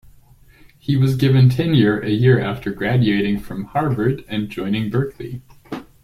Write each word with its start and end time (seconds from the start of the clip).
He 0.79 0.97
was 0.97 1.15
given 1.15 1.47
tenure 1.47 1.99
a 1.99 2.09
year 2.09 2.39
after 2.39 2.71
graduating 2.71 3.37
from 3.39 3.65
Harvard 3.65 4.25
and 4.27 4.49
joining 4.49 4.89
Berkeley. 4.89 5.43